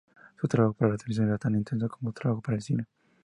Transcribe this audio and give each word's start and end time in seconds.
Su 0.39 0.47
trabajo 0.47 0.73
para 0.73 0.93
la 0.93 0.97
televisión 0.97 1.31
es 1.31 1.39
tan 1.39 1.53
extenso 1.53 1.87
como 1.87 2.09
su 2.09 2.13
trabajo 2.13 2.41
para 2.41 2.55
el 2.57 2.63
cine. 2.63 2.87